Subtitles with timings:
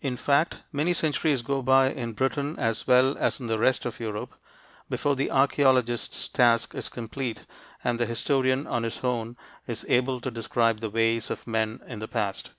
[0.00, 3.98] In fact, many centuries go by, in Britain as well as in the rest of
[3.98, 4.36] Europe,
[4.88, 7.44] before the archeologist's task is complete
[7.82, 9.36] and the historian on his own
[9.66, 12.50] is able to describe the ways of men in the past.